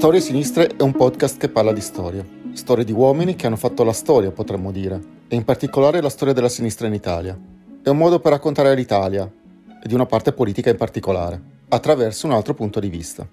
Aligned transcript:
Storie 0.00 0.22
Sinistre 0.22 0.68
è 0.78 0.80
un 0.80 0.92
podcast 0.92 1.36
che 1.36 1.50
parla 1.50 1.74
di 1.74 1.82
storia. 1.82 2.24
Storie 2.54 2.86
di 2.86 2.92
uomini 2.92 3.36
che 3.36 3.46
hanno 3.46 3.56
fatto 3.56 3.84
la 3.84 3.92
storia, 3.92 4.30
potremmo 4.30 4.72
dire, 4.72 4.98
e 5.28 5.36
in 5.36 5.44
particolare 5.44 6.00
la 6.00 6.08
storia 6.08 6.32
della 6.32 6.48
sinistra 6.48 6.86
in 6.86 6.94
Italia. 6.94 7.38
È 7.82 7.88
un 7.90 7.98
modo 7.98 8.18
per 8.18 8.32
raccontare 8.32 8.74
l'Italia, 8.74 9.24
e 9.24 9.86
di 9.86 9.92
una 9.92 10.06
parte 10.06 10.32
politica 10.32 10.70
in 10.70 10.78
particolare, 10.78 11.38
attraverso 11.68 12.26
un 12.26 12.32
altro 12.32 12.54
punto 12.54 12.80
di 12.80 12.88
vista. 12.88 13.28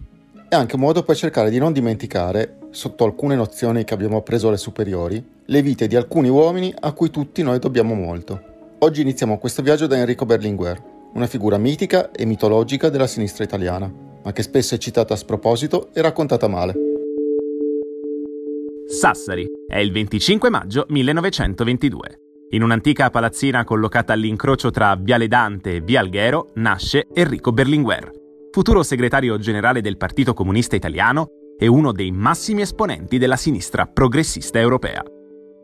È 0.50 0.56
anche 0.56 0.76
un 0.76 0.82
modo 0.82 1.04
per 1.04 1.16
cercare 1.16 1.50
di 1.50 1.58
non 1.58 1.72
dimenticare, 1.72 2.58
sotto 2.72 3.06
alcune 3.06 3.36
nozioni 3.36 3.86
che 3.86 3.94
abbiamo 3.94 4.18
appreso 4.18 4.50
alle 4.50 4.58
superiori, 4.58 5.26
le 5.46 5.62
vite 5.62 5.88
di 5.88 5.96
alcuni 5.96 6.28
uomini 6.28 6.74
a 6.78 6.92
cui 6.92 7.10
tutti 7.10 7.44
noi 7.44 7.60
dobbiamo 7.60 7.94
molto. 7.94 8.42
Oggi 8.80 9.00
iniziamo 9.00 9.38
questo 9.38 9.62
viaggio 9.62 9.88
da 9.88 9.96
Enrico 9.96 10.26
Berlinguer, 10.26 10.84
una 11.14 11.28
figura 11.28 11.58
mitica 11.58 12.12
e 12.12 12.26
mitologica 12.26 12.90
della 12.90 13.08
sinistra 13.08 13.46
italiana 13.46 14.08
ma 14.28 14.34
che 14.34 14.44
spesso 14.44 14.76
è 14.76 14.78
citata 14.78 15.14
a 15.14 15.18
sproposito 15.18 15.88
e 15.94 16.02
raccontata 16.02 16.50
male. 16.50 16.74
Sassari 18.86 19.48
è 19.66 19.78
il 19.78 19.94
25 19.94 20.50
maggio 20.50 20.86
1922. 20.90 22.20
In 22.50 22.62
un'antica 22.62 23.10
palazzina 23.10 23.64
collocata 23.64 24.12
all'incrocio 24.12 24.70
tra 24.70 24.98
Viale 25.00 25.30
Dante 25.30 25.76
e 25.76 25.80
Via 25.80 26.02
Alghero 26.02 26.52
nasce 26.56 27.08
Enrico 27.14 27.54
Berlinguer, 27.54 28.12
futuro 28.52 28.84
segretario 28.84 29.38
generale 29.38 29.80
del 29.80 29.96
Partito 29.96 30.34
Comunista 30.34 30.76
Italiano 30.76 31.30
e 31.58 31.68
uno 31.68 31.94
dei 31.94 32.12
massimi 32.12 32.64
esponenti 32.64 33.18
della 33.18 33.38
sinistra 33.38 33.86
progressista 33.86 34.60
europea. 34.60 35.04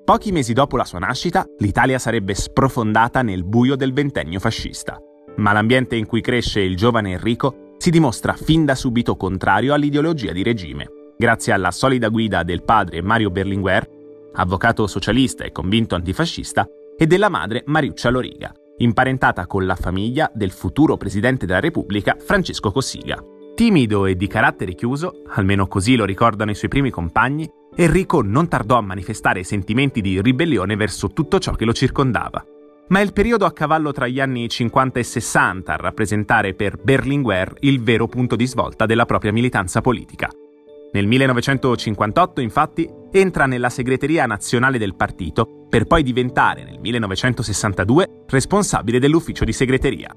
Pochi 0.06 0.32
mesi 0.32 0.54
dopo 0.54 0.78
la 0.78 0.86
sua 0.86 1.00
nascita, 1.00 1.46
l'Italia 1.58 2.00
sarebbe 2.00 2.34
sprofondata 2.34 3.24
nel 3.24 3.44
buio 3.44 3.76
del 3.76 3.92
ventennio 3.92 4.40
fascista. 4.40 4.98
Ma 5.38 5.52
l'ambiente 5.52 5.98
in 5.98 6.06
cui 6.06 6.22
cresce 6.22 6.62
il 6.62 6.78
giovane 6.78 7.12
Enrico 7.12 7.63
si 7.84 7.90
dimostra 7.90 8.32
fin 8.32 8.64
da 8.64 8.76
subito 8.76 9.18
contrario 9.18 9.74
all'ideologia 9.74 10.32
di 10.32 10.42
regime, 10.42 10.88
grazie 11.18 11.52
alla 11.52 11.70
solida 11.70 12.08
guida 12.08 12.42
del 12.42 12.64
padre 12.64 13.02
Mario 13.02 13.30
Berlinguer, 13.30 13.86
avvocato 14.36 14.88
socialista 14.88 15.44
e 15.44 15.52
convinto 15.52 15.94
antifascista, 15.94 16.66
e 16.98 17.06
della 17.06 17.28
madre 17.28 17.64
Mariuccia 17.66 18.10
Loriga, 18.10 18.54
imparentata 18.78 19.46
con 19.48 19.66
la 19.66 19.76
famiglia 19.76 20.32
del 20.34 20.52
futuro 20.52 20.96
presidente 20.96 21.46
della 21.46 21.60
Repubblica 21.60 22.16
Francesco 22.18 22.72
Cossiga. 22.72 23.22
Timido 23.54 24.06
e 24.06 24.16
di 24.16 24.28
carattere 24.28 24.76
chiuso, 24.76 25.24
almeno 25.32 25.68
così 25.68 25.98
lo 25.98 26.06
ricordano 26.06 26.52
i 26.52 26.56
suoi 26.56 26.70
primi 26.70 26.90
compagni, 26.90 27.52
Enrico 27.76 28.22
non 28.22 28.48
tardò 28.48 28.78
a 28.78 28.82
manifestare 28.82 29.44
sentimenti 29.44 30.00
di 30.00 30.22
ribellione 30.22 30.78
verso 30.78 31.10
tutto 31.10 31.38
ciò 31.38 31.52
che 31.52 31.66
lo 31.66 31.74
circondava 31.74 32.46
ma 32.94 33.00
è 33.00 33.02
il 33.02 33.12
periodo 33.12 33.48
a 33.48 33.52
cavallo 33.52 33.92
tra 33.92 34.06
gli 34.06 34.20
anni 34.20 34.48
50 34.48 35.00
e 35.00 35.04
60 35.04 35.74
a 35.74 35.78
rappresentare 35.78 36.54
per 36.54 36.78
Berlinguer 36.78 37.56
il 37.62 37.82
vero 37.82 38.08
punto 38.08 38.36
di 38.36 38.46
svolta 38.46 38.86
della 38.86 39.08
propria 39.08 39.32
militanza 39.32 39.82
politica. 39.82 40.30
Nel 40.92 41.08
1958, 41.08 42.40
infatti, 42.40 42.88
entra 43.12 43.48
nella 43.48 43.70
segreteria 43.70 44.28
nazionale 44.28 44.78
del 44.78 44.94
partito 44.94 45.66
per 45.68 45.86
poi 45.86 46.04
diventare 46.04 46.64
nel 46.64 46.78
1962 46.80 48.26
responsabile 48.28 49.00
dell'ufficio 49.00 49.44
di 49.44 49.54
segreteria. 49.54 50.14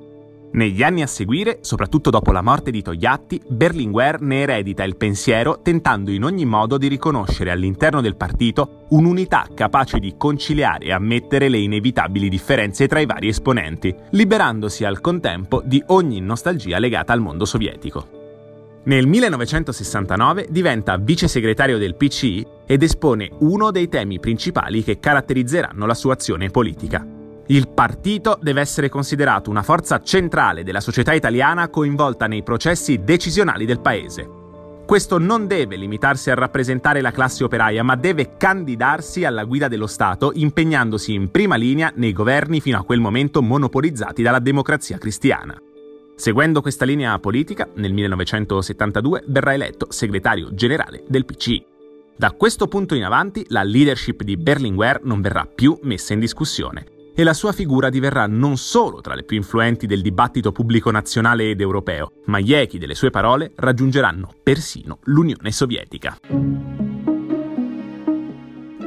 Negli 0.52 0.83
anni 0.83 1.02
a 1.02 1.06
seguire, 1.06 1.58
soprattutto 1.61 2.08
dopo 2.08 2.33
la 2.33 2.41
morte 2.41 2.70
di 2.70 2.80
Togliatti, 2.80 3.41
Berlinguer 3.47 4.20
ne 4.20 4.42
eredita 4.42 4.84
il 4.84 4.97
pensiero 4.97 5.61
tentando 5.61 6.11
in 6.11 6.25
ogni 6.25 6.47
modo 6.47 6.78
di 6.78 6.89
riconoscere 6.89 7.50
all'interno 7.50 8.00
del 8.00 8.16
partito 8.16 8.86
un'unità 8.91 9.47
capace 9.55 9.98
di 9.98 10.14
conciliare 10.17 10.86
e 10.86 10.92
ammettere 10.92 11.48
le 11.48 11.58
inevitabili 11.58 12.29
differenze 12.29 12.86
tra 12.86 13.01
i 13.01 13.07
vari 13.07 13.29
esponenti, 13.29 13.95
liberandosi 14.11 14.84
al 14.84 15.01
contempo 15.01 15.62
di 15.64 15.83
ogni 15.89 16.20
nostalgia 16.20 16.78
legata 16.78 17.13
al 17.13 17.20
mondo 17.20 17.45
sovietico. 17.45 18.17
Nel 18.84 19.07
1969 19.08 20.46
diventa 20.48 20.96
vice 20.96 21.27
segretario 21.27 21.77
del 21.77 21.96
PCI 21.96 22.46
ed 22.67 22.84
espone 22.84 23.28
uno 23.40 23.73
dei 23.73 23.89
temi 23.89 24.20
principali 24.20 24.84
che 24.84 25.01
caratterizzeranno 25.01 25.86
la 25.86 25.95
sua 25.95 26.13
azione 26.13 26.51
politica, 26.51 27.05
il 27.48 27.68
partito 27.68 28.39
deve 28.40 28.61
essere 28.61 28.89
considerato 28.89 29.51
una 29.51 29.62
forza 29.62 30.01
centrale 30.02 30.64
della 30.64 30.80
società 30.80 31.12
italiana 31.12 31.68
coinvolta 31.68 32.27
nei 32.27 32.42
processi 32.42 33.05
decisionali 33.05 33.64
del 33.64 33.80
paese. 33.80 34.29
Questo 34.84 35.18
non 35.18 35.46
deve 35.46 35.77
limitarsi 35.77 36.30
a 36.30 36.34
rappresentare 36.34 37.01
la 37.01 37.11
classe 37.11 37.45
operaia, 37.45 37.83
ma 37.83 37.96
deve 37.96 38.36
candidarsi 38.36 39.24
alla 39.24 39.45
guida 39.45 39.68
dello 39.68 39.86
Stato, 39.86 40.33
impegnandosi 40.34 41.12
in 41.12 41.30
prima 41.30 41.57
linea 41.57 41.92
nei 41.96 42.12
governi 42.12 42.61
fino 42.61 42.79
a 42.79 42.84
quel 42.84 43.01
momento 43.01 43.42
monopolizzati 43.42 44.23
dalla 44.23 44.39
democrazia 44.39 44.98
cristiana. 44.98 45.61
Seguendo 46.17 46.63
questa 46.63 46.84
linea 46.84 47.18
politica, 47.18 47.68
nel 47.74 47.92
1972 47.92 49.24
verrà 49.27 49.55
eletto 49.55 49.86
segretario 49.90 50.55
generale 50.55 51.02
del 51.07 51.24
PCI. 51.24 51.67
Da 52.17 52.30
questo 52.30 52.67
punto 52.67 52.95
in 52.95 53.05
avanti 53.05 53.45
la 53.48 53.63
leadership 53.63 54.23
di 54.23 54.36
Berlinguer 54.36 55.01
non 55.02 55.20
verrà 55.20 55.46
più 55.52 55.78
messa 55.83 56.13
in 56.13 56.20
discussione 56.20 56.95
e 57.18 57.24
la 57.24 57.32
sua 57.32 57.52
figura 57.52 57.88
diverrà 57.88 58.27
non 58.27 58.58
solo 58.58 59.00
tra 59.00 59.14
le 59.14 59.24
più 59.24 59.38
influenti 59.38 59.86
del 59.86 60.02
dibattito 60.02 60.52
pubblico 60.52 60.90
nazionale 60.90 61.48
ed 61.48 61.62
europeo, 61.62 62.12
ma 62.27 62.38
gli 62.40 62.52
echi 62.52 62.77
delle 62.77 62.94
sue 62.94 63.08
parole 63.08 63.52
raggiungeranno 63.56 64.34
persino 64.42 64.98
l'Unione 65.04 65.50
Sovietica. 65.50 66.18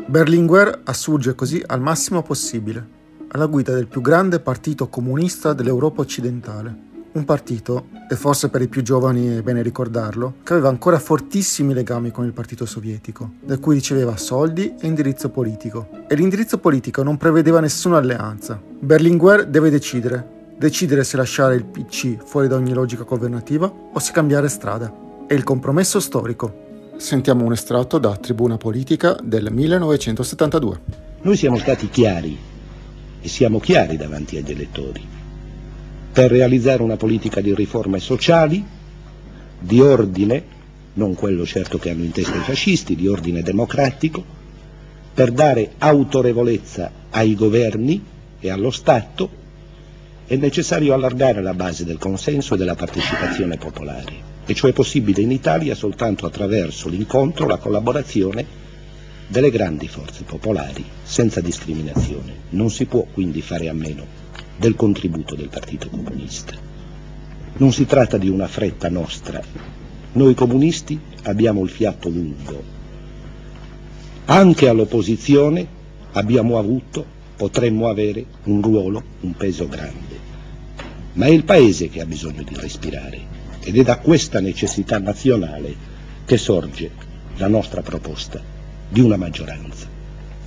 Berlinguer 0.06 0.82
assurge 0.86 1.34
così 1.34 1.64
al 1.66 1.82
massimo 1.82 2.22
possibile, 2.22 2.88
alla 3.30 3.48
guida 3.48 3.74
del 3.74 3.88
più 3.88 4.02
grande 4.02 4.40
partito 4.40 4.90
comunista 4.90 5.54
dell'Europa 5.54 6.02
occidentale 6.02 6.88
un 7.14 7.26
partito, 7.26 7.88
e 8.10 8.16
forse 8.16 8.50
per 8.50 8.62
i 8.62 8.68
più 8.68 8.82
giovani 8.82 9.38
è 9.38 9.42
bene 9.42 9.62
ricordarlo, 9.62 10.36
che 10.44 10.54
aveva 10.54 10.70
ancora 10.70 11.00
fortissimi 11.00 11.74
legami 11.74 12.12
con 12.12 12.26
il 12.26 12.34
partito 12.34 12.66
sovietico, 12.66 13.32
da 13.42 13.58
cui 13.58 13.76
riceveva 13.76 14.18
soldi 14.18 14.76
e 14.80 14.88
indirizzo 14.88 15.30
politico. 15.30 15.90
E 16.08 16.16
l'indirizzo 16.16 16.60
politico 16.60 17.04
non 17.04 17.18
prevedeva 17.18 17.60
nessuna 17.60 17.98
alleanza. 17.98 18.62
Berlinguer 18.80 19.46
deve 19.46 19.70
decidere, 19.70 20.54
decidere 20.58 21.04
se 21.04 21.18
lasciare 21.18 21.56
il 21.56 21.66
PC 21.66 22.18
fuori 22.24 22.48
da 22.48 22.56
ogni 22.56 22.74
logica 22.74 23.04
governativa 23.04 23.72
o 23.94 24.00
se 24.00 24.12
cambiare 24.12 24.50
strada. 24.50 24.94
È 25.26 25.34
il 25.34 25.44
compromesso 25.44 26.00
storico. 26.00 26.68
Sentiamo 26.98 27.46
un 27.46 27.54
estratto 27.54 27.98
da 27.98 28.16
Tribuna 28.18 28.58
Politica 28.58 29.18
del 29.24 29.52
1972. 29.52 30.80
Noi 31.22 31.38
siamo 31.38 31.58
stati 31.58 31.90
chiari 31.90 32.38
e 33.22 33.28
siamo 33.28 33.60
chiari 33.60 33.98
davanti 33.98 34.38
agli 34.38 34.52
elettori 34.52 35.19
per 36.12 36.32
realizzare 36.32 36.82
una 36.82 36.98
politica 36.98 37.40
di 37.40 37.54
riforme 37.54 38.00
sociali, 38.00 38.66
di 39.60 39.80
ordine, 39.80 40.58
non 40.94 41.14
quello 41.14 41.46
certo 41.46 41.78
che 41.78 41.92
hanno 41.92 42.04
in 42.04 42.12
testa 42.12 42.38
i 42.38 42.42
fascisti, 42.42 42.96
di 42.96 43.08
ordine 43.08 43.42
democratico, 43.42 44.24
per 45.14 45.32
dare 45.32 45.74
autorevolezza 45.78 46.92
ai 47.12 47.36
governi 47.36 48.04
e 48.40 48.50
allo 48.50 48.72
Stato, 48.72 49.38
è 50.26 50.36
necessario 50.36 50.94
allargare 50.94 51.42
la 51.42 51.54
base 51.54 51.86
del 51.86 51.98
consenso 51.98 52.54
e 52.54 52.58
della 52.58 52.76
partecipazione 52.76 53.58
popolare. 53.58 54.28
E 54.46 54.54
ciò 54.54 54.68
è 54.68 54.74
possibile 54.74 55.22
in 55.22 55.32
Italia 55.32 55.76
soltanto 55.76 56.26
attraverso 56.26 56.90
l'incontro, 56.90 57.48
la 57.48 57.58
collaborazione 57.58 58.46
delle 59.28 59.52
grandi 59.52 59.88
forze 59.88 60.24
popolari, 60.24 60.84
senza 61.04 61.40
discriminazione. 61.40 62.34
Non 62.50 62.72
si 62.72 62.86
può 62.86 63.06
quindi 63.12 63.42
fare 63.42 63.70
a 63.70 63.74
meno 63.74 64.20
del 64.60 64.76
contributo 64.76 65.36
del 65.36 65.48
Partito 65.48 65.90
Comunista. 65.90 66.54
Non 67.58 67.72
si 67.72 67.86
tratta 67.86 68.18
di 68.18 68.30
una 68.30 68.48
fretta 68.48 68.90
nostra. 68.90 69.42
Noi 70.12 70.34
comunisti 70.36 71.00
abbiamo 71.24 71.64
il 71.64 71.70
fiato 71.70 72.10
lungo. 72.10 72.78
Anche 74.26 74.68
all'opposizione 74.68 75.66
abbiamo 76.12 76.58
avuto, 76.58 77.06
potremmo 77.36 77.88
avere 77.88 78.26
un 78.44 78.62
ruolo, 78.62 79.02
un 79.22 79.34
peso 79.34 79.68
grande. 79.68 80.28
Ma 81.14 81.26
è 81.26 81.30
il 81.30 81.46
Paese 81.46 81.90
che 81.90 82.02
ha 82.02 82.06
bisogno 82.06 82.44
di 82.44 82.56
respirare 82.56 83.38
ed 83.62 83.78
è 83.78 83.84
da 83.84 83.98
questa 83.98 84.40
necessità 84.40 85.00
nazionale 85.00 85.74
che 86.26 86.38
sorge 86.38 86.92
la 87.38 87.48
nostra 87.48 87.82
proposta 87.82 88.42
di 88.90 89.00
una 89.00 89.18
maggioranza, 89.18 89.88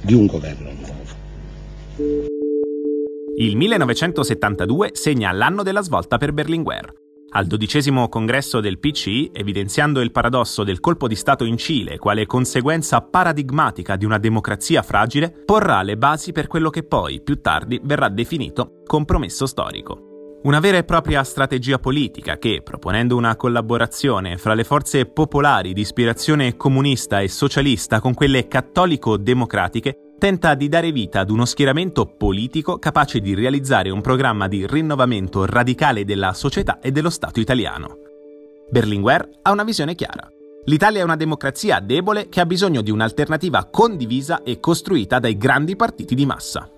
di 0.01 0.15
un 0.15 0.27
governo 0.27 0.71
nuovo. 0.73 2.32
Il 3.43 3.57
1972 3.57 4.91
segna 4.93 5.33
l'anno 5.33 5.65
della 5.65 5.83
svolta 5.83 6.17
per 6.17 6.33
Berlinguer. 6.33 6.93
Al 7.31 7.47
dodicesimo 7.47 8.09
congresso 8.09 8.61
del 8.61 8.79
PCI, 8.79 9.33
evidenziando 9.33 10.01
il 10.01 10.13
paradosso 10.13 10.63
del 10.63 10.79
colpo 10.79 11.09
di 11.09 11.17
Stato 11.17 11.43
in 11.43 11.57
Cile 11.57 11.99
quale 11.99 12.25
conseguenza 12.25 13.01
paradigmatica 13.01 13.97
di 13.97 14.05
una 14.05 14.19
democrazia 14.19 14.83
fragile, 14.83 15.43
porrà 15.45 15.83
le 15.83 15.97
basi 15.97 16.31
per 16.31 16.47
quello 16.47 16.71
che 16.71 16.85
poi, 16.85 17.21
più 17.21 17.41
tardi, 17.41 17.81
verrà 17.83 18.09
definito 18.09 18.83
compromesso 18.87 19.47
storico. 19.47 20.39
Una 20.45 20.61
vera 20.61 20.77
e 20.77 20.85
propria 20.85 21.25
strategia 21.25 21.81
politica 21.81 22.39
che, 22.39 22.63
proponendo 22.63 23.17
una 23.17 23.35
collaborazione 23.35 24.39
fra 24.39 24.55
le 24.55 24.63
forze 24.63 25.07
popolari 25.07 25.73
di 25.73 25.81
ispirazione 25.81 26.57
comunista 26.57 27.19
e 27.21 27.27
socialista 27.27 27.99
con 27.99 28.15
quelle 28.15 28.47
cattolico-democratiche, 28.47 30.12
tenta 30.23 30.55
di 30.55 30.69
dare 30.69 30.93
vita 30.93 31.19
ad 31.19 31.31
uno 31.31 31.45
schieramento 31.45 32.07
politico 32.07 32.79
capace 32.79 33.19
di 33.19 33.35
realizzare 33.35 33.91
un 33.91 34.01
programma 34.01 34.47
di 34.47 34.65
rinnovamento 34.69 35.45
radicale 35.47 36.05
della 36.05 36.33
società 36.33 36.79
e 36.79 36.93
dello 36.93 37.11
Stato 37.11 37.41
italiano. 37.41 37.97
Berlinguer 38.71 39.29
ha 39.43 39.51
una 39.51 39.65
visione 39.65 39.97
chiara. 39.97 40.31
L'Italia 40.67 41.01
è 41.01 41.03
una 41.03 41.17
democrazia 41.17 41.81
debole 41.81 42.29
che 42.29 42.39
ha 42.39 42.47
bisogno 42.47 42.83
di 42.83 42.93
un'alternativa 42.93 43.65
condivisa 43.65 44.45
e 44.45 44.61
costruita 44.61 45.19
dai 45.19 45.37
grandi 45.37 45.75
partiti 45.75 46.15
di 46.15 46.25
massa. 46.25 46.71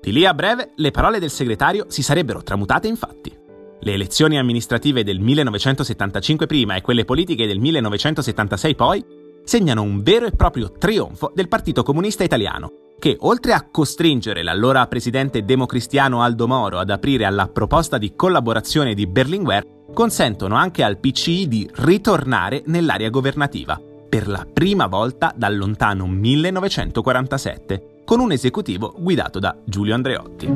Di 0.00 0.12
lì 0.12 0.24
a 0.24 0.32
breve 0.32 0.70
le 0.76 0.92
parole 0.92 1.18
del 1.18 1.30
segretario 1.30 1.86
si 1.88 2.00
sarebbero 2.00 2.44
tramutate 2.44 2.86
in 2.86 2.94
fatti. 2.94 3.36
Le 3.80 3.92
elezioni 3.92 4.38
amministrative 4.38 5.02
del 5.02 5.18
1975 5.18 6.46
prima 6.46 6.76
e 6.76 6.80
quelle 6.80 7.04
politiche 7.04 7.48
del 7.48 7.58
1976 7.58 8.74
poi 8.76 9.04
segnano 9.42 9.82
un 9.82 10.00
vero 10.00 10.26
e 10.26 10.30
proprio 10.30 10.70
trionfo 10.70 11.32
del 11.34 11.48
Partito 11.48 11.82
Comunista 11.82 12.22
Italiano, 12.22 12.83
che 12.98 13.16
oltre 13.20 13.52
a 13.52 13.68
costringere 13.70 14.42
l'allora 14.42 14.86
presidente 14.86 15.44
democristiano 15.44 16.22
Aldo 16.22 16.46
Moro 16.46 16.78
ad 16.78 16.90
aprire 16.90 17.24
alla 17.24 17.48
proposta 17.48 17.98
di 17.98 18.14
collaborazione 18.16 18.94
di 18.94 19.06
Berlinguer, 19.06 19.64
consentono 19.92 20.54
anche 20.54 20.82
al 20.82 20.98
PCI 20.98 21.48
di 21.48 21.70
ritornare 21.72 22.62
nell'area 22.66 23.10
governativa, 23.10 23.80
per 24.08 24.28
la 24.28 24.46
prima 24.50 24.86
volta 24.86 25.32
dal 25.36 25.56
lontano 25.56 26.06
1947, 26.06 28.02
con 28.04 28.20
un 28.20 28.32
esecutivo 28.32 28.94
guidato 28.96 29.38
da 29.38 29.56
Giulio 29.64 29.94
Andreotti. 29.94 30.46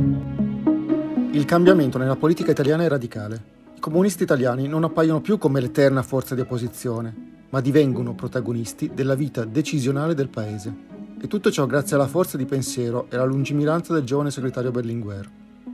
Il 1.32 1.44
cambiamento 1.44 1.99
nella 1.99 2.17
politica 2.17 2.50
italiana 2.50 2.85
è 2.85 2.88
radicale. 2.88 3.56
I 3.76 3.81
comunisti 3.81 4.23
italiani 4.23 4.67
non 4.67 4.85
appaiono 4.85 5.20
più 5.20 5.38
come 5.38 5.61
l'eterna 5.61 6.02
forza 6.02 6.35
di 6.35 6.40
opposizione, 6.40 7.46
ma 7.50 7.61
divengono 7.61 8.14
protagonisti 8.14 8.90
della 8.93 9.14
vita 9.14 9.44
decisionale 9.44 10.14
del 10.14 10.29
paese. 10.29 10.97
E 11.20 11.26
tutto 11.26 11.50
ciò 11.50 11.66
grazie 11.66 11.96
alla 11.96 12.06
forza 12.06 12.36
di 12.36 12.44
pensiero 12.44 13.06
e 13.10 13.16
alla 13.16 13.24
lungimiranza 13.24 13.92
del 13.92 14.04
giovane 14.04 14.30
segretario 14.30 14.70
Berlinguer. 14.70 15.28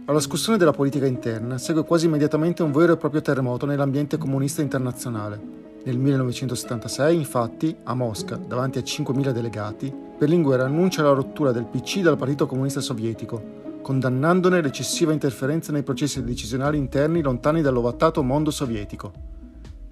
Alla 0.06 0.20
scussione 0.20 0.56
della 0.56 0.73
politica 0.73 1.05
interna 1.06 1.58
segue 1.58 1.85
quasi 1.85 2.06
immediatamente 2.06 2.62
un 2.62 2.73
vero 2.73 2.94
e 2.94 2.96
proprio 2.96 3.20
terremoto 3.20 3.67
nell'ambiente 3.67 4.17
comunista 4.17 4.62
internazionale. 4.62 5.38
Nel 5.85 5.99
1976, 5.99 7.14
infatti, 7.14 7.76
a 7.85 7.94
Mosca, 7.94 8.37
davanti 8.37 8.79
a 8.79 8.82
5.000 8.82 9.32
delegati, 9.32 9.94
Berlinguer 10.19 10.61
annuncia 10.61 11.02
la 11.02 11.12
rottura 11.12 11.52
del 11.52 11.67
PC 11.67 12.00
dal 12.00 12.17
Partito 12.17 12.46
Comunista 12.46 12.81
Sovietico, 12.81 13.43
condannandone 13.82 14.62
l'eccessiva 14.62 15.12
interferenza 15.12 15.73
nei 15.73 15.82
processi 15.82 16.25
decisionali 16.25 16.79
interni 16.79 17.20
lontani 17.20 17.61
dall'ovattato 17.61 18.23
mondo 18.23 18.50
sovietico, 18.50 19.12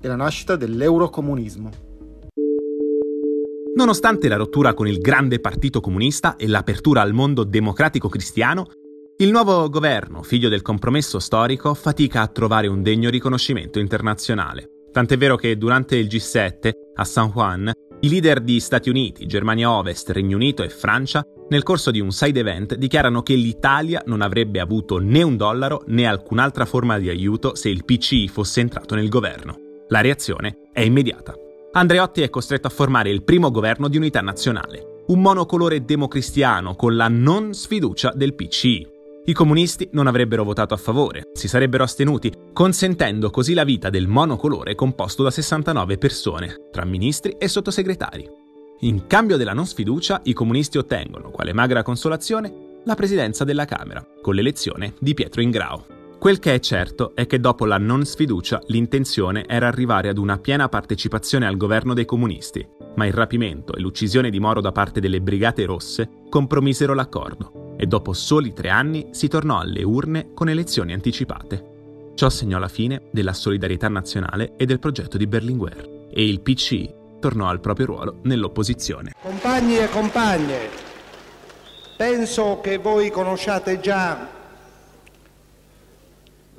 e 0.00 0.08
la 0.08 0.16
nascita 0.16 0.56
dell'eurocomunismo. 0.56 1.91
Nonostante 3.74 4.28
la 4.28 4.36
rottura 4.36 4.74
con 4.74 4.86
il 4.86 4.98
grande 4.98 5.40
partito 5.40 5.80
comunista 5.80 6.36
e 6.36 6.46
l'apertura 6.46 7.00
al 7.00 7.14
mondo 7.14 7.42
democratico 7.42 8.10
cristiano, 8.10 8.66
il 9.16 9.30
nuovo 9.30 9.70
governo, 9.70 10.22
figlio 10.22 10.50
del 10.50 10.60
compromesso 10.60 11.18
storico, 11.18 11.72
fatica 11.72 12.20
a 12.20 12.26
trovare 12.26 12.66
un 12.66 12.82
degno 12.82 13.08
riconoscimento 13.08 13.78
internazionale. 13.78 14.68
Tant'è 14.92 15.16
vero 15.16 15.36
che 15.36 15.56
durante 15.56 15.96
il 15.96 16.06
G7, 16.06 16.70
a 16.96 17.04
San 17.04 17.30
Juan, 17.30 17.72
i 18.00 18.08
leader 18.10 18.42
di 18.42 18.60
Stati 18.60 18.90
Uniti, 18.90 19.24
Germania 19.24 19.70
Ovest, 19.70 20.10
Regno 20.10 20.36
Unito 20.36 20.62
e 20.62 20.68
Francia, 20.68 21.24
nel 21.48 21.62
corso 21.62 21.90
di 21.90 22.00
un 22.00 22.10
side 22.10 22.40
event, 22.40 22.74
dichiarano 22.74 23.22
che 23.22 23.34
l'Italia 23.34 24.02
non 24.04 24.20
avrebbe 24.20 24.60
avuto 24.60 24.98
né 24.98 25.22
un 25.22 25.38
dollaro 25.38 25.84
né 25.86 26.04
alcun'altra 26.04 26.66
forma 26.66 26.98
di 26.98 27.08
aiuto 27.08 27.54
se 27.54 27.70
il 27.70 27.86
PCI 27.86 28.28
fosse 28.28 28.60
entrato 28.60 28.94
nel 28.94 29.08
governo. 29.08 29.56
La 29.88 30.02
reazione 30.02 30.58
è 30.74 30.80
immediata. 30.80 31.34
Andreotti 31.74 32.20
è 32.20 32.28
costretto 32.28 32.66
a 32.66 32.70
formare 32.70 33.08
il 33.08 33.22
primo 33.22 33.50
governo 33.50 33.88
di 33.88 33.96
unità 33.96 34.20
nazionale, 34.20 35.04
un 35.06 35.22
monocolore 35.22 35.82
democristiano 35.82 36.76
con 36.76 36.96
la 36.96 37.08
non 37.08 37.54
sfiducia 37.54 38.12
del 38.14 38.34
PCI. 38.34 38.86
I 39.24 39.32
comunisti 39.32 39.88
non 39.92 40.06
avrebbero 40.06 40.44
votato 40.44 40.74
a 40.74 40.76
favore, 40.76 41.30
si 41.32 41.48
sarebbero 41.48 41.84
astenuti, 41.84 42.30
consentendo 42.52 43.30
così 43.30 43.54
la 43.54 43.64
vita 43.64 43.88
del 43.88 44.06
monocolore 44.06 44.74
composto 44.74 45.22
da 45.22 45.30
69 45.30 45.96
persone, 45.96 46.68
tra 46.70 46.84
ministri 46.84 47.36
e 47.38 47.48
sottosegretari. 47.48 48.28
In 48.80 49.06
cambio 49.06 49.38
della 49.38 49.54
non 49.54 49.64
sfiducia, 49.64 50.20
i 50.24 50.34
comunisti 50.34 50.76
ottengono, 50.76 51.30
quale 51.30 51.54
magra 51.54 51.82
consolazione, 51.82 52.80
la 52.84 52.94
presidenza 52.94 53.44
della 53.44 53.64
Camera, 53.64 54.04
con 54.20 54.34
l'elezione 54.34 54.92
di 54.98 55.14
Pietro 55.14 55.40
Ingrao. 55.40 55.91
Quel 56.22 56.38
che 56.38 56.54
è 56.54 56.60
certo 56.60 57.16
è 57.16 57.26
che 57.26 57.40
dopo 57.40 57.64
la 57.64 57.78
non 57.78 58.04
sfiducia 58.04 58.62
l'intenzione 58.66 59.44
era 59.44 59.66
arrivare 59.66 60.08
ad 60.08 60.18
una 60.18 60.38
piena 60.38 60.68
partecipazione 60.68 61.48
al 61.48 61.56
governo 61.56 61.94
dei 61.94 62.04
comunisti, 62.04 62.64
ma 62.94 63.06
il 63.06 63.12
rapimento 63.12 63.74
e 63.74 63.80
l'uccisione 63.80 64.30
di 64.30 64.38
Moro 64.38 64.60
da 64.60 64.70
parte 64.70 65.00
delle 65.00 65.20
Brigate 65.20 65.64
Rosse 65.64 66.08
compromisero 66.28 66.94
l'accordo 66.94 67.74
e 67.76 67.86
dopo 67.86 68.12
soli 68.12 68.52
tre 68.52 68.68
anni 68.68 69.08
si 69.10 69.26
tornò 69.26 69.58
alle 69.58 69.82
urne 69.82 70.30
con 70.32 70.48
elezioni 70.48 70.92
anticipate. 70.92 72.12
Ciò 72.14 72.28
segnò 72.28 72.60
la 72.60 72.68
fine 72.68 73.08
della 73.10 73.32
solidarietà 73.32 73.88
nazionale 73.88 74.54
e 74.56 74.64
del 74.64 74.78
progetto 74.78 75.16
di 75.16 75.26
Berlinguer 75.26 76.06
e 76.08 76.24
il 76.24 76.40
PCI 76.40 76.94
tornò 77.18 77.48
al 77.48 77.58
proprio 77.58 77.86
ruolo 77.86 78.20
nell'opposizione. 78.22 79.10
Compagni 79.20 79.76
e 79.76 79.88
compagne, 79.88 80.68
penso 81.96 82.60
che 82.62 82.78
voi 82.78 83.10
conosciate 83.10 83.80
già 83.80 84.38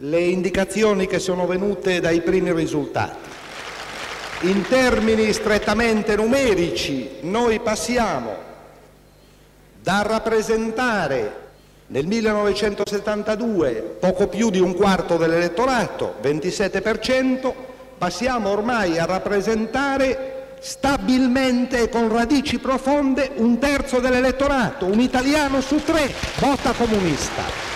le 0.06 0.20
indicazioni 0.20 1.08
che 1.08 1.20
sono 1.20 1.46
venute 1.46 2.02
dai 2.02 2.22
primi 2.22 2.52
risultati. 2.52 3.32
In 4.42 4.68
termini 4.68 5.32
strettamente 5.32 6.18
numerici 6.18 7.10
noi 7.22 7.62
passiamo 7.62 8.36
da 9.82 10.02
rappresentare 10.02 11.42
nel 11.88 12.06
1972 12.06 13.98
poco 14.00 14.28
più 14.28 14.50
di 14.50 14.60
un 14.60 14.76
quarto 14.76 15.16
dell'elettorato, 15.16 16.16
27%, 16.22 17.54
passiamo 17.98 18.50
ormai 18.50 18.98
a 18.98 19.06
rappresentare 19.06 20.56
stabilmente 20.60 21.84
e 21.84 21.90
con 21.90 22.12
radici 22.12 22.60
profonde 22.60 23.32
un 23.36 23.58
terzo 23.58 24.00
dell'elettorato, 24.00 24.86
un 24.86 25.00
italiano 25.00 25.62
su 25.62 25.82
tre 25.82 26.14
vota 26.40 26.74
comunista. 26.74 27.73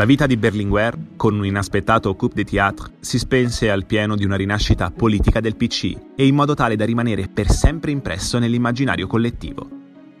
La 0.00 0.06
vita 0.06 0.26
di 0.26 0.38
Berlinguer, 0.38 0.96
con 1.14 1.36
un 1.36 1.44
inaspettato 1.44 2.14
coup 2.14 2.32
de 2.32 2.42
théâtre, 2.42 2.90
si 3.00 3.18
spense 3.18 3.70
al 3.70 3.84
pieno 3.84 4.16
di 4.16 4.24
una 4.24 4.36
rinascita 4.36 4.90
politica 4.90 5.40
del 5.40 5.56
PC 5.56 5.94
e 6.16 6.26
in 6.26 6.34
modo 6.34 6.54
tale 6.54 6.74
da 6.74 6.86
rimanere 6.86 7.28
per 7.28 7.50
sempre 7.50 7.90
impresso 7.90 8.38
nell'immaginario 8.38 9.06
collettivo. 9.06 9.68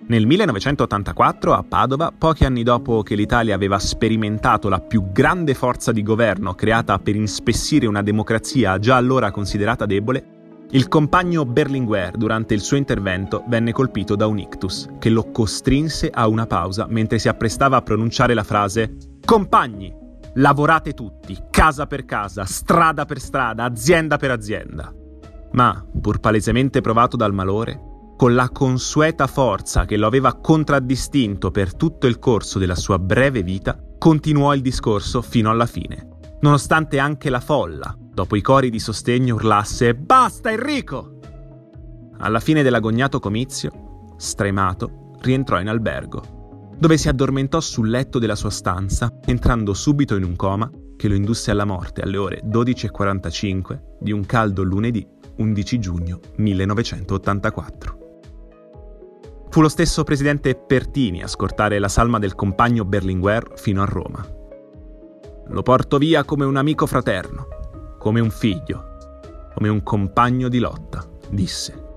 Nel 0.08 0.26
1984, 0.26 1.54
a 1.54 1.64
Padova, 1.66 2.12
pochi 2.12 2.44
anni 2.44 2.62
dopo 2.62 3.02
che 3.02 3.14
l'Italia 3.14 3.54
aveva 3.54 3.78
sperimentato 3.78 4.68
la 4.68 4.80
più 4.80 5.12
grande 5.12 5.54
forza 5.54 5.92
di 5.92 6.02
governo 6.02 6.52
creata 6.54 6.98
per 6.98 7.16
inspessire 7.16 7.86
una 7.86 8.02
democrazia 8.02 8.78
già 8.78 8.96
allora 8.96 9.30
considerata 9.30 9.86
debole, 9.86 10.39
il 10.72 10.86
compagno 10.86 11.44
Berlinguer, 11.44 12.16
durante 12.16 12.54
il 12.54 12.60
suo 12.60 12.76
intervento, 12.76 13.42
venne 13.48 13.72
colpito 13.72 14.14
da 14.14 14.28
un 14.28 14.38
ictus 14.38 14.88
che 15.00 15.10
lo 15.10 15.32
costrinse 15.32 16.10
a 16.12 16.28
una 16.28 16.46
pausa 16.46 16.86
mentre 16.88 17.18
si 17.18 17.28
apprestava 17.28 17.78
a 17.78 17.82
pronunciare 17.82 18.34
la 18.34 18.44
frase 18.44 18.96
Compagni, 19.24 19.92
lavorate 20.34 20.92
tutti, 20.92 21.36
casa 21.50 21.86
per 21.86 22.04
casa, 22.04 22.44
strada 22.44 23.04
per 23.04 23.18
strada, 23.18 23.64
azienda 23.64 24.16
per 24.16 24.30
azienda. 24.30 24.94
Ma, 25.52 25.84
pur 26.00 26.20
palesemente 26.20 26.80
provato 26.80 27.16
dal 27.16 27.34
malore, 27.34 27.80
con 28.16 28.34
la 28.34 28.48
consueta 28.50 29.26
forza 29.26 29.86
che 29.86 29.96
lo 29.96 30.06
aveva 30.06 30.34
contraddistinto 30.34 31.50
per 31.50 31.74
tutto 31.74 32.06
il 32.06 32.20
corso 32.20 32.60
della 32.60 32.76
sua 32.76 32.98
breve 33.00 33.42
vita, 33.42 33.76
continuò 33.98 34.54
il 34.54 34.60
discorso 34.60 35.20
fino 35.20 35.50
alla 35.50 35.66
fine, 35.66 36.08
nonostante 36.40 37.00
anche 37.00 37.28
la 37.28 37.40
folla, 37.40 37.96
dopo 38.20 38.36
i 38.36 38.42
cori 38.42 38.68
di 38.68 38.78
sostegno 38.78 39.36
urlasse 39.36 39.94
Basta 39.94 40.50
Enrico! 40.50 41.20
Alla 42.18 42.38
fine 42.38 42.62
dell'agognato 42.62 43.18
comizio, 43.18 44.12
stremato, 44.18 45.14
rientrò 45.22 45.58
in 45.58 45.68
albergo, 45.68 46.68
dove 46.76 46.98
si 46.98 47.08
addormentò 47.08 47.60
sul 47.60 47.88
letto 47.88 48.18
della 48.18 48.34
sua 48.34 48.50
stanza, 48.50 49.10
entrando 49.24 49.72
subito 49.72 50.16
in 50.16 50.24
un 50.24 50.36
coma 50.36 50.70
che 50.98 51.08
lo 51.08 51.14
indusse 51.14 51.50
alla 51.50 51.64
morte 51.64 52.02
alle 52.02 52.18
ore 52.18 52.42
12.45 52.44 53.80
di 54.00 54.12
un 54.12 54.26
caldo 54.26 54.64
lunedì 54.64 55.06
11 55.38 55.78
giugno 55.78 56.20
1984. 56.36 57.98
Fu 59.48 59.62
lo 59.62 59.68
stesso 59.70 60.04
presidente 60.04 60.56
Pertini 60.56 61.22
a 61.22 61.26
scortare 61.26 61.78
la 61.78 61.88
salma 61.88 62.18
del 62.18 62.34
compagno 62.34 62.84
Berlinguer 62.84 63.52
fino 63.54 63.80
a 63.80 63.86
Roma. 63.86 64.22
Lo 65.46 65.62
porto 65.62 65.96
via 65.96 66.22
come 66.24 66.44
un 66.44 66.56
amico 66.56 66.86
fraterno, 66.86 67.46
come 68.00 68.20
un 68.20 68.30
figlio, 68.30 69.18
come 69.54 69.68
un 69.68 69.82
compagno 69.82 70.48
di 70.48 70.58
lotta, 70.58 71.06
disse. 71.28 71.88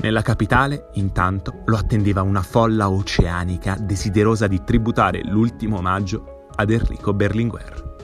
Nella 0.00 0.20
capitale, 0.20 0.90
intanto, 0.96 1.62
lo 1.64 1.78
attendeva 1.78 2.20
una 2.20 2.42
folla 2.42 2.90
oceanica 2.90 3.78
desiderosa 3.80 4.46
di 4.46 4.62
tributare 4.62 5.22
l'ultimo 5.24 5.78
omaggio 5.78 6.48
ad 6.56 6.70
Enrico 6.70 7.14
Berlinguer. 7.14 7.94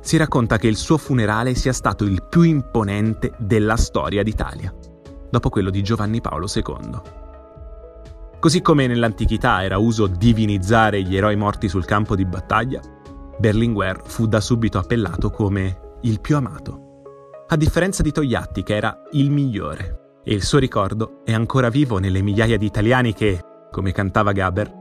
Si 0.00 0.16
racconta 0.16 0.56
che 0.56 0.68
il 0.68 0.76
suo 0.76 0.98
funerale 0.98 1.56
sia 1.56 1.72
stato 1.72 2.04
il 2.04 2.22
più 2.28 2.42
imponente 2.42 3.32
della 3.38 3.76
storia 3.76 4.22
d'Italia, 4.22 4.72
dopo 5.28 5.48
quello 5.48 5.70
di 5.70 5.82
Giovanni 5.82 6.20
Paolo 6.20 6.46
II. 6.54 7.00
Così 8.38 8.62
come 8.62 8.86
nell'antichità 8.86 9.64
era 9.64 9.78
uso 9.78 10.06
divinizzare 10.06 11.02
gli 11.02 11.16
eroi 11.16 11.34
morti 11.34 11.68
sul 11.68 11.84
campo 11.84 12.14
di 12.14 12.24
battaglia, 12.24 12.80
Berlinguer 13.42 14.02
fu 14.04 14.28
da 14.28 14.40
subito 14.40 14.78
appellato 14.78 15.30
come 15.30 15.96
il 16.02 16.20
più 16.20 16.36
amato. 16.36 17.42
A 17.48 17.56
differenza 17.56 18.00
di 18.00 18.12
Togliatti, 18.12 18.62
che 18.62 18.76
era 18.76 19.02
il 19.14 19.32
migliore, 19.32 20.20
e 20.22 20.32
il 20.32 20.44
suo 20.44 20.60
ricordo 20.60 21.22
è 21.24 21.32
ancora 21.32 21.68
vivo 21.68 21.98
nelle 21.98 22.22
migliaia 22.22 22.56
di 22.56 22.66
italiani 22.66 23.12
che, 23.12 23.40
come 23.72 23.90
cantava 23.90 24.30
Gaber, 24.30 24.72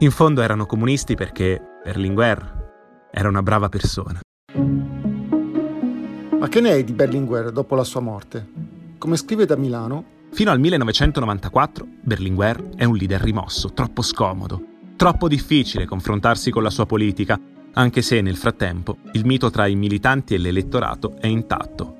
in 0.00 0.10
fondo 0.10 0.40
erano 0.42 0.66
comunisti 0.66 1.14
perché 1.14 1.62
Berlinguer 1.84 3.08
era 3.12 3.28
una 3.28 3.40
brava 3.40 3.68
persona. 3.68 4.18
Ma 6.40 6.48
che 6.48 6.60
ne 6.60 6.70
è 6.72 6.82
di 6.82 6.92
Berlinguer 6.94 7.52
dopo 7.52 7.76
la 7.76 7.84
sua 7.84 8.00
morte? 8.00 8.48
Come 8.98 9.16
scrive 9.16 9.46
da 9.46 9.54
Milano, 9.54 10.16
Fino 10.32 10.50
al 10.50 10.58
1994 10.58 11.86
Berlinguer 12.02 12.70
è 12.74 12.82
un 12.82 12.96
leader 12.96 13.20
rimosso, 13.20 13.72
troppo 13.72 14.02
scomodo, 14.02 14.60
troppo 14.96 15.28
difficile 15.28 15.86
confrontarsi 15.86 16.50
con 16.50 16.64
la 16.64 16.70
sua 16.70 16.84
politica, 16.84 17.40
anche 17.78 18.02
se 18.02 18.20
nel 18.20 18.36
frattempo 18.36 18.98
il 19.12 19.24
mito 19.24 19.50
tra 19.50 19.66
i 19.66 19.76
militanti 19.76 20.34
e 20.34 20.38
l'elettorato 20.38 21.14
è 21.20 21.28
intatto. 21.28 21.94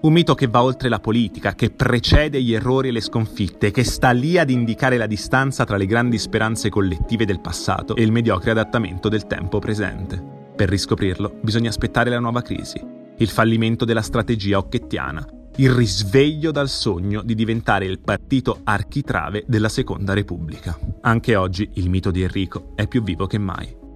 Un 0.00 0.12
mito 0.12 0.34
che 0.34 0.46
va 0.46 0.62
oltre 0.62 0.88
la 0.88 1.00
politica, 1.00 1.54
che 1.54 1.70
precede 1.70 2.40
gli 2.40 2.54
errori 2.54 2.88
e 2.88 2.92
le 2.92 3.00
sconfitte, 3.00 3.70
che 3.70 3.84
sta 3.84 4.10
lì 4.10 4.38
ad 4.38 4.48
indicare 4.48 4.96
la 4.96 5.06
distanza 5.06 5.64
tra 5.64 5.76
le 5.76 5.86
grandi 5.86 6.18
speranze 6.18 6.70
collettive 6.70 7.26
del 7.26 7.40
passato 7.40 7.94
e 7.94 8.02
il 8.02 8.12
mediocre 8.12 8.52
adattamento 8.52 9.08
del 9.08 9.26
tempo 9.26 9.58
presente. 9.58 10.22
Per 10.56 10.68
riscoprirlo 10.68 11.38
bisogna 11.42 11.68
aspettare 11.68 12.10
la 12.10 12.20
nuova 12.20 12.42
crisi, 12.42 12.80
il 13.18 13.28
fallimento 13.28 13.84
della 13.84 14.02
strategia 14.02 14.56
occhettiana, 14.56 15.26
il 15.56 15.72
risveglio 15.72 16.52
dal 16.52 16.68
sogno 16.68 17.22
di 17.22 17.34
diventare 17.34 17.84
il 17.84 17.98
partito 17.98 18.60
architrave 18.64 19.44
della 19.46 19.68
Seconda 19.68 20.14
Repubblica. 20.14 20.78
Anche 21.02 21.36
oggi 21.36 21.68
il 21.74 21.90
mito 21.90 22.10
di 22.10 22.22
Enrico 22.22 22.72
è 22.76 22.86
più 22.86 23.02
vivo 23.02 23.26
che 23.26 23.38
mai. 23.38 23.86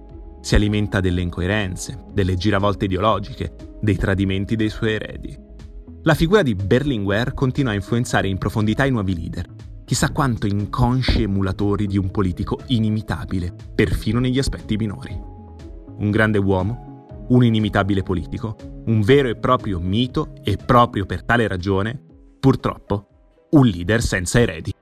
Si 0.43 0.55
alimenta 0.55 0.99
delle 0.99 1.21
incoerenze, 1.21 2.03
delle 2.11 2.35
giravolte 2.35 2.83
ideologiche, 2.85 3.55
dei 3.79 3.95
tradimenti 3.95 4.57
dei 4.57 4.69
suoi 4.69 4.95
eredi. 4.95 5.39
La 6.03 6.15
figura 6.15 6.43
di 6.43 6.53
Berlinguer 6.53 7.33
continua 7.33 7.71
a 7.71 7.75
influenzare 7.75 8.27
in 8.27 8.37
profondità 8.37 8.83
i 8.83 8.91
nuovi 8.91 9.15
leader, 9.15 9.47
chissà 9.85 10.11
quanto 10.11 10.45
inconsci 10.45 11.23
emulatori 11.23 11.87
di 11.87 11.97
un 11.97 12.11
politico 12.11 12.59
inimitabile, 12.67 13.55
perfino 13.73 14.19
negli 14.19 14.37
aspetti 14.37 14.75
minori. 14.75 15.17
Un 15.95 16.11
grande 16.11 16.39
uomo 16.39 16.91
un 17.29 17.43
inimitabile 17.43 18.03
politico, 18.03 18.55
un 18.85 19.01
vero 19.01 19.29
e 19.29 19.35
proprio 19.35 19.79
mito 19.79 20.33
e 20.43 20.57
proprio 20.57 21.05
per 21.05 21.23
tale 21.23 21.47
ragione, 21.47 21.99
purtroppo, 22.39 23.07
un 23.51 23.65
leader 23.65 24.01
senza 24.01 24.39
eredi. 24.39 24.72